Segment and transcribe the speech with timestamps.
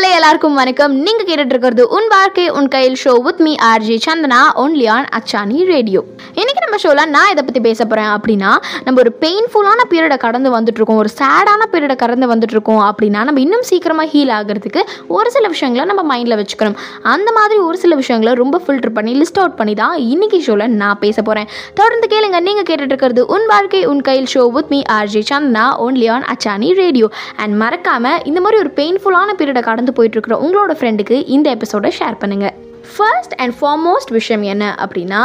[0.00, 0.92] Hello எல்லாருக்கும் வணக்கம்.
[0.96, 5.64] நீங்க கேட்டுட்டு இருக்கிறது உன் வாழ்க்கை உன் கையில் show with me RJ Chandana only on Achani
[5.64, 8.50] radio இன்னைக்கு நம்ம ஷோல நான் இதை பத்தி பேச போறேன் அப்படின்னா
[8.84, 13.40] நம்ம ஒரு பெயின்ஃபுல்லான பீரியடை கடந்து வந்துட்டு இருக்கோம் ஒரு சேடான பீரியடை கடந்து வந்துட்டு இருக்கோம் அப்படின்னா நம்ம
[13.40, 16.76] இன்னும் சீக்கிரமா ஹீல் ஆகிறதுக்கு ஒரு சில விஷயங்களை நம்ம மைண்ட்ல வச்சுக்கணும்.
[17.02, 20.98] அந்த மாதிரி ஒரு சில விஷயங்களை ரொம்ப ஃபில்டர் பண்ணி லிஸ்ட் அவுட் பண்ணி தான் இன்னைக்கு ஷோல நான்
[20.98, 21.48] பேச போறேன்.
[21.74, 22.40] தொடர்ந்து கேளுங்க.
[22.40, 26.74] நீங்க கேட்டுட்டு இருக்கிறது உன் வாழ்க்கை உன் கையில் show with me RJ Chandana only on Achani
[26.74, 31.92] radio and மறக்காம இந்த மாதிரி ஒரு பெயின்ஃபுல்லான பீரியடை கடந்து போயிட்டு இருக்கிற உங்களோட ஃப்ரெண்டுக்கு இந்த எபிசோடை
[31.98, 32.48] ஷேர் பண்ணுங்க.
[32.94, 35.22] ஃபர்ஸ்ட் அண்ட் ஃபார்மோஸ்ட் விஷயம் என்ன அப்படின்னா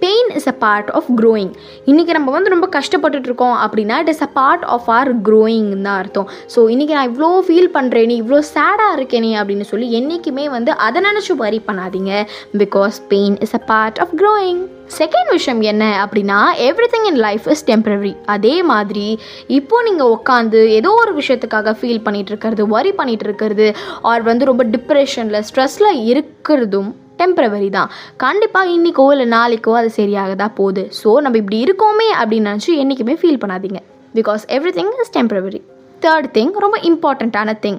[0.00, 1.52] pain is a part of growing
[1.86, 5.98] இன்றைக்கி நம்ம வந்து ரொம்ப கஷ்டப்பட்டுட்டு இருக்கோம் அப்படின்னா it is a part of our growing தான்
[5.98, 6.28] அர்த்தம்.
[6.54, 11.32] ஸோ இன்றைக்கி நான் இவ்வளோ ஃபீல் பண்ணுறேனே இவ்வளோ சேடாக இருக்கேனே அப்படின்னு சொல்லி என்றைக்குமே வந்து அதை நினச்சி
[11.36, 12.12] வரி பண்ணாதீங்க
[12.58, 14.60] because pain is a part of growing
[14.94, 19.08] second விஷயம் என்ன அப்படின்னா every thing in life is temporary அதே மாதிரி
[19.48, 23.68] இப்போ நீங்கள் உட்காந்து ஏதோ ஒரு விஷயத்துக்காக ஃபீல் பண்ணிகிட்டு இருக்கிறது ஒரி பண்ணிகிட்டு இருக்கிறது
[24.02, 26.90] ஆர் வந்து ரொம்ப டிப்ரெஷனில் ஸ்ட்ரெஸ்ஸில் இருக்கிறதும்
[27.22, 27.90] டெம்பரவரி தான்.
[28.24, 30.84] கண்டிப்பாக இன்றைக்கோ இல்லை நாளைக்கோ அது சரியாக தான் போகுது.
[31.02, 33.82] ஸோ நம்ம இப்படி இருக்கோமே அப்படின்னு நினச்சி என்றைக்குமே ஃபீல் பண்ணாதீங்க.
[34.18, 35.62] Because every thing is temporary
[36.02, 37.78] third thing ரொம்ப இம்பார்ட்டண்ட்டான thing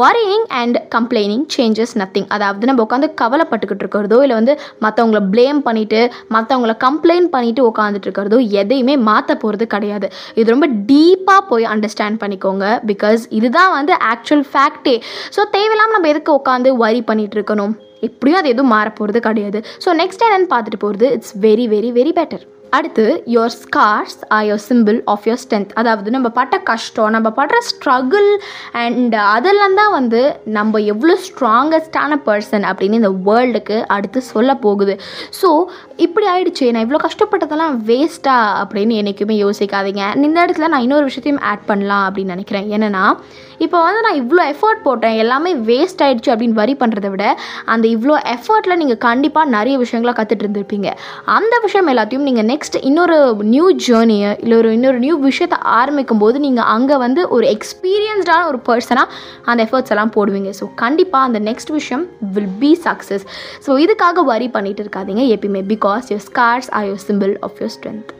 [0.00, 6.00] worrying and complaining changes nothing அதாவது நம்ம உட்காந்து கவலைப்பட்டுக்கிட்டு இருக்கிறதோ இல்லை வந்து மற்றவங்கள ப்ளேம் பண்ணிவிட்டு
[6.36, 10.08] மற்றவங்கள கம்ப்ளைண்ட் பண்ணிட்டு உட்காந்துட்டு இருக்கிறதோ எதையுமே மாற்ற போகிறது கிடையாது.
[10.40, 14.96] இது ரொம்ப டீப்பாக போய் அண்டர்ஸ்டாண்ட் பண்ணிக்கோங்க பிகாஸ் இதுதான் வந்து ஆக்சுவல் ஃபேக்டே
[15.36, 17.74] ஸோ தேவையில்லாமல் நம்ம எதுக்கு உட்காந்து வரி பண்ணிட்டு இருக்கணும்?
[18.08, 19.58] எப்படியும் அது எதுவும் மாறப்போகிறது கிடையாது.
[19.84, 22.46] ஸோ நெக்ஸ்ட் என்னன்னு பார்த்துட்டு போகிறது it's very very very better
[22.76, 27.58] அடுத்து your scars are your symbol of your strength அதாவது நம்ம பட்ட கஷ்டம் நம்ம படுற
[27.68, 28.28] ஸ்ட்ரகிள்
[28.82, 30.20] அண்ட் அதெல்லாம் தான் வந்து
[30.58, 34.96] நம்ம எவ்வளோ ஸ்ட்ராங்கஸ்டான பர்சன் அப்படின்னு இந்த வேர்ல்டுக்கு அடுத்து சொல்ல போகுது.
[35.40, 35.50] ஸோ
[36.06, 36.66] இப்படி ஆயிடுச்சு.
[36.74, 40.02] நான் இவ்வளோ கஷ்டப்பட்டதெல்லாம் வேஸ்ட்டா அப்படின்னு என்றைக்குமே யோசிக்காதீங்க.
[40.28, 42.68] இந்த இடத்துல நான் இன்னொரு விஷயத்தையும் ஆட் பண்ணலாம் அப்படின்னு நினைக்கிறேன்.
[42.76, 43.04] என்னென்னா
[43.64, 45.16] இப்போ வந்து நான் இவ்வளோ எஃபர்ட் போட்டேன்.
[45.22, 47.24] எல்லாமே வேஸ்ட் ஆகிடுச்சு அப்படின்னு வரி பண்ணுறதை விட
[47.72, 50.88] அந்த இவ்வளோ எஃபர்ட்டில் நீங்கள் கண்டிப்பாக நிறைய விஷயங்களை கற்றுட்டு இருந்திருப்பீங்க.
[51.36, 53.18] அந்த விஷயம் எல்லாத்தையும் நீங்கள் நெக்ஸ்ட் இன்னொரு
[53.54, 58.60] நியூ ஜேர்னியை இல்லை ஒரு இன்னொரு நியூ விஷயத்தை ஆரம்பிக்கும் போது நீங்கள் அங்கே வந்து ஒரு எக்ஸ்பீரியன்ஸ்டான ஒரு
[58.68, 59.12] பர்சனாக
[59.50, 60.52] அந்த எஃபர்ட்ஸ் எல்லாம் போடுவீங்க.
[60.60, 62.04] ஸோ கண்டிப்பாக அந்த நெக்ஸ்ட் விஷயம்
[62.36, 63.26] வில் பி சக்ஸஸ்
[63.66, 65.62] ஸோ இதுக்காக வரி பண்ணிட்டு இருக்காதீங்க எப்பயுமே.
[65.74, 68.10] Because your scars are your symbol of your strength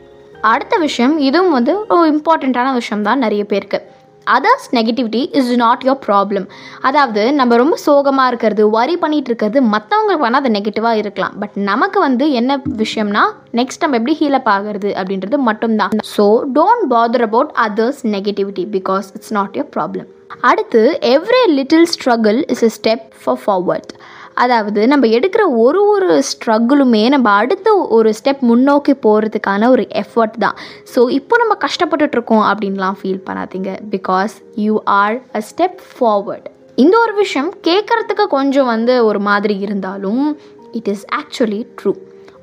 [0.51, 3.79] அடுத்த விஷயம் இதுவும் வந்து ஒரு இம்பார்ட்டண்ட்டான விஷயம் தான் நிறைய பேருக்கு.
[4.27, 6.45] Others negativity is not your problem
[6.87, 11.35] அதாவது நம்ம ரொம்ப சோகமாக இருக்கிறது வரி பண்ணிகிட்டு இருக்கிறது மற்றவங்களுக்கு வேணால் அது நெகட்டிவாக இருக்கலாம்.
[11.41, 13.23] பட் நமக்கு வந்து என்ன விஷயம்னா
[13.59, 15.93] நெக்ஸ்ட் நம்ம எப்படி ஹீலப் ஆகிறது அப்படின்றது மட்டும்தான்.
[16.15, 16.25] So
[16.57, 20.09] don't bother about others negativity because it's not your problem
[20.39, 23.91] அடுத்து every little struggle is a step for forward
[24.33, 30.57] அதாவது நம்ம எடுக்கிற ஒரு ஒரு ஸ்ட்ரகிளுமே நம்ம அடுத்த ஒரு ஸ்டெப் முன்னோக்கி போகிறதுக்கான ஒரு எஃபர்ட் தான்.
[30.95, 33.71] ஸோ இப்போ நம்ம கஷ்டப்பட்டுட்ருக்கோம் அப்படின்லாம் ஃபீல் பண்ணாதீங்க.
[33.91, 40.39] Because you are a step forward இந்த ஒரு விஷயம் கேட்குறதுக்கு கொஞ்சம் வந்து ஒரு மாதிரி இருந்தாலும்
[40.71, 41.93] it is actually true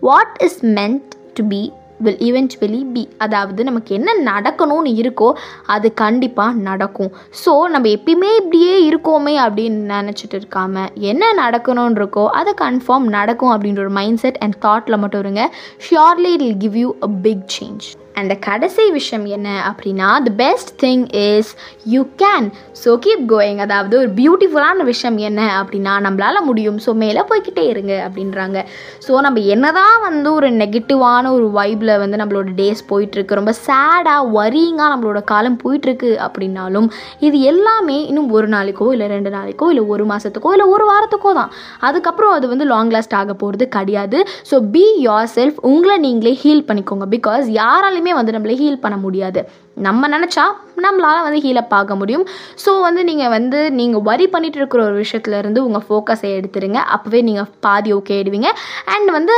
[0.00, 1.72] what is meant to be
[2.04, 5.30] will eventually be அதாவது நமக்கு என்ன நடக்கணும்னு இருக்கோ
[5.74, 7.12] அது கண்டிப்பாக நடக்கும்.
[7.44, 13.82] ஸோ நம்ம எப்பயுமே இப்படியே இருக்கோமே அப்படின்னு நினச்சிட்டு இருக்காம என்ன நடக்கணும்னு இருக்கோ அது கன்ஃபார்ம் நடக்கும் அப்படின்ற
[13.86, 15.44] ஒரு மைண்ட் செட் அண்ட் தாட்டில் மட்டும் இருங்க.
[15.86, 17.88] Surely it will give you a big change
[18.18, 21.50] and கடைசி விஷயம் என்ன அப்படின்னா the best thing is
[21.94, 22.48] you can
[22.82, 26.78] so keep going அதாவது ஒரு பியூட்டிஃபுல்லான விஷயம் என்ன அப்படின்னா நம்மளால் முடியும்.
[26.84, 28.58] ஸோ மேலே போய்கிட்டே இருங்க அப்படின்றாங்க.
[29.06, 34.90] ஸோ நம்ம என்னதான் வந்து ஒரு நெகட்டிவான ஒரு வைப்பில் வந்து நம்மளோட டேஸ் போயிட்டுருக்கு ரொம்ப சேடாக வரிங்காக
[34.92, 36.88] நம்மளோட காலம் போயிட்டுருக்கு அப்படின்னாலும்
[37.26, 41.50] இது எல்லாமே இன்னும் ஒரு நாளைக்கோ இல்லை ரெண்டு நாளைக்கோ இல்லை ஒரு மாதத்துக்கோ இல்லை ஒரு வாரத்துக்கோ தான்.
[41.88, 44.20] அதுக்கப்புறம் அது வந்து லாங் லாஸ்ட் ஆக போகிறது கிடையாது.
[44.50, 47.08] ஸோ பி யோர் செல்ஃப் உங்களை நீங்களே ஹீல் பண்ணிக்கோங்க.
[47.16, 49.40] பிகாஸ் யாராலையுமே வந்து நம்மளை ஹீல் பண்ண முடியாது.
[49.74, 50.44] நம்ம நினச்சா
[50.76, 52.26] நம்மளால் வந்து ஹீலப் ஆக முடியும்.
[52.64, 56.80] ஸோ வந்து நீங்கள் வந்து நீங்கள் வரி பண்ணிகிட்டு இருக்கிற ஒரு விஷயத்துலேருந்து உங்கள் ஃபோக்கஸை எடுத்துருங்க.
[56.96, 58.50] அப்போவே நீங்கள் பாதி ஓகே ஆயிடுவீங்க.
[58.84, 59.36] அண்ட் வந்து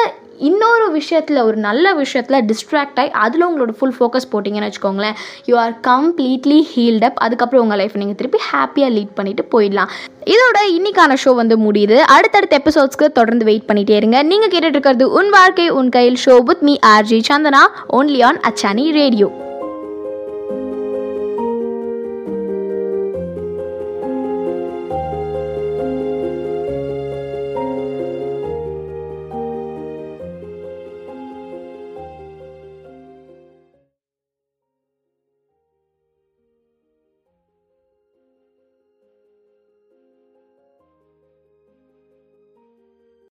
[0.48, 5.16] இன்னொரு விஷயத்தில் ஒரு நல்ல விஷயத்தில் டிஸ்ட்ராக்ட் ஆகி அதில் உங்களோட ஃபுல் ஃபோக்கஸ் போட்டிங்கன்னு வச்சுக்கோங்களேன்.
[5.44, 9.92] You are completely healed up அதுக்கப்புறம் உங்கள் லைஃப் நீங்கள் திருப்பி ஹாப்பியாக லீட் பண்ணிட்டு போயிடலாம்.
[10.34, 11.98] இதோட இன்னைக்கான ஷோ வந்து முடியுது.
[12.16, 14.22] அடுத்தடுத்த எபிசோட்ஸ்க்கு தொடர்ந்து வெயிட் பண்ணிட்டே இருங்க.
[14.22, 18.86] நீங்கள் கேட்டுட்டு இருக்கிறது உன் வாழ்க்கை உன் கையில் show with me RJ Chandana only on Achani
[19.02, 19.30] radio